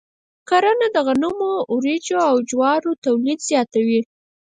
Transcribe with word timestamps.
کرنه 0.49 0.87
د 0.95 0.97
غنمو، 1.07 1.53
وريجو، 1.75 2.17
او 2.29 2.35
جوارو 2.49 2.91
تولید 3.05 3.39
زیاتوي. 3.49 3.99